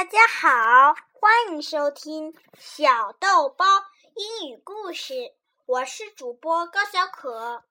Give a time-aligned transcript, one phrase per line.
[0.00, 3.66] 大家好，欢迎收听小豆包
[4.14, 5.34] 英语故事。
[5.66, 7.62] 我是主播高小可。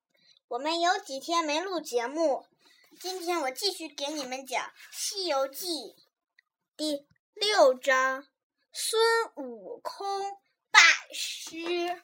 [0.48, 2.46] 我们有几天没录节目，
[3.00, 5.66] 今天我继续给你们讲《西游记》
[6.78, 8.28] 第六章：
[8.72, 9.02] 孙
[9.38, 10.22] 悟空
[10.70, 10.80] 拜
[11.12, 12.04] 师。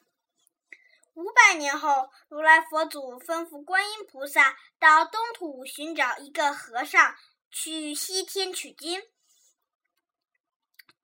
[1.14, 7.14] 五百年后，如来佛祖吩咐观音菩萨到东土寻找一个和尚，
[7.52, 9.00] 去西天取经。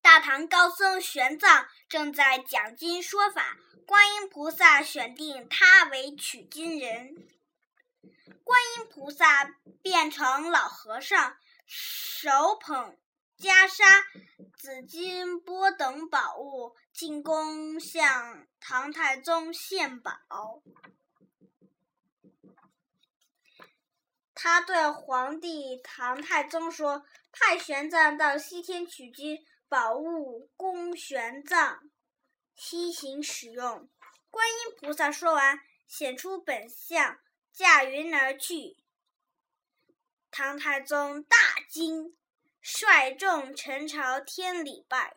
[0.02, 7.28] 大唐高僧玄奘正在讲经说法，观音菩萨选定他为取经人。
[8.42, 9.44] 观音菩萨
[9.80, 11.36] 变成老和尚，
[11.66, 12.98] 手捧
[13.38, 14.02] 袈裟、
[14.56, 20.12] 紫金钵等宝物，进宫向唐太宗献宝。
[24.34, 29.38] 他对皇帝唐太宗说：“派玄奘到西天取经。”
[29.72, 31.78] 宝物供玄奘
[32.54, 33.88] 西行使用。
[34.30, 37.18] 观音菩萨说完，显出本相，
[37.54, 38.76] 驾云而去。
[40.30, 41.38] 唐太宗大
[41.70, 42.14] 惊，
[42.60, 45.16] 率众陈朝天礼拜。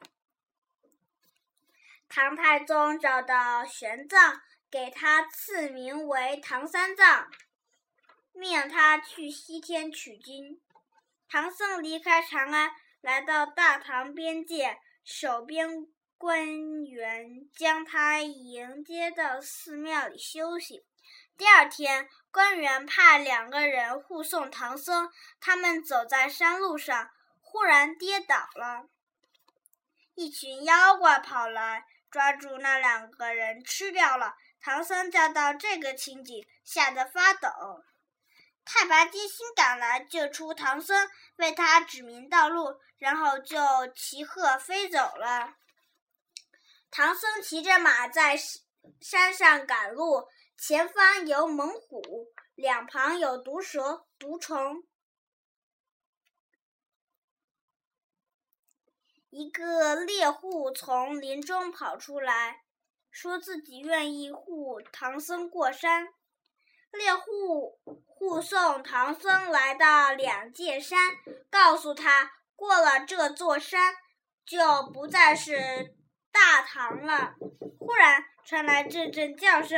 [2.07, 4.39] 唐太宗找到玄奘，
[4.71, 7.29] 给他赐名为唐三藏，
[8.31, 10.61] 命他去西天取经。
[11.27, 12.73] 唐僧离开长安。
[13.05, 15.85] 来到大唐边界，守边
[16.17, 20.83] 官员将他迎接到寺庙里休息。
[21.37, 25.11] 第二天，官员派两个人护送唐僧。
[25.39, 27.11] 他们走在山路上，
[27.41, 28.87] 忽然跌倒了。
[30.15, 34.33] 一群妖怪跑来，抓住那两个人吃掉了。
[34.59, 37.49] 唐僧见到这个情景，吓得发抖。
[38.65, 43.57] 太白金星赶来救出唐僧，为他指明道路，然后就
[43.95, 45.55] 骑鹤飞走了。
[46.89, 48.35] 唐僧骑着马在
[48.99, 50.27] 山上赶路，
[50.57, 52.01] 前方有猛虎，
[52.55, 54.83] 两旁有毒蛇、毒虫。
[59.29, 62.63] 一个猎户从林中跑出来，
[63.11, 66.07] 说自己愿意护唐僧过山。
[66.95, 70.99] 猎户护送唐僧来到两界山，
[71.49, 73.95] 告诉他过了这座山
[74.45, 75.95] 就不再是
[76.31, 77.35] 大唐了。
[77.79, 79.77] 忽然传来阵阵叫声：“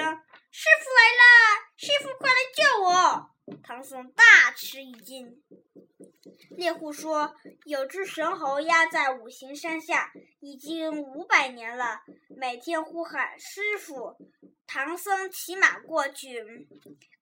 [0.52, 1.68] 师傅来了！
[1.76, 3.32] 师傅快来救我！”
[3.64, 5.44] 唐僧大吃一惊。
[6.52, 7.36] 猎户说
[7.66, 12.02] ：“有只神猴压在五行山下，已经五百年了，
[12.38, 14.18] 每天呼喊师傅。”
[14.68, 16.68] 唐僧骑马过去，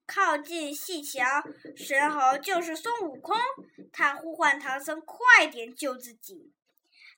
[0.08, 1.24] 靠近细瞧，
[1.78, 3.38] 神猴就是孙悟空。
[3.94, 6.52] 他呼唤唐僧快点救自己。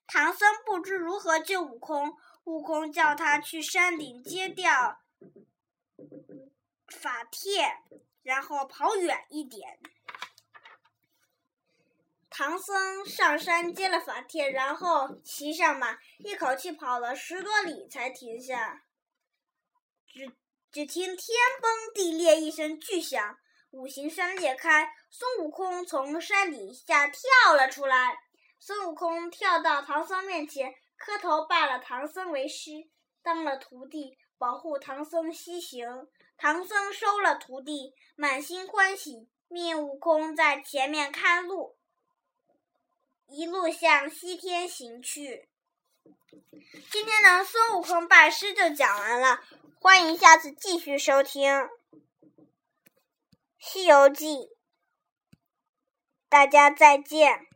[0.06, 5.00] 唐僧不知如何救悟空，悟空叫他去山顶接掉
[6.88, 7.82] 法帖，
[8.22, 9.80] 然后跑远一点。
[12.30, 18.84] 唐僧上山接了法帖，然后骑上马，一口气跑了十多里才停下。
[20.18, 20.32] 只
[20.72, 23.38] 只听天崩地裂一声巨响，
[23.70, 28.18] 五行山裂开，孙悟空从山底下跳了出来。
[28.60, 32.90] 孙悟空跳到唐僧面前，磕头拜了唐僧为师，
[33.22, 36.08] 当了徒弟，保护唐僧西行。
[36.36, 41.78] 唐僧收了徒弟，满心欢喜，命悟空在前面看路，
[43.28, 45.48] 一路向西天行去。
[46.91, 49.40] 今天呢孙悟空拜师就讲完了。
[49.79, 51.51] 欢迎下次继续收听
[53.57, 54.25] 《西游记》，
[56.28, 57.47] 大家再见。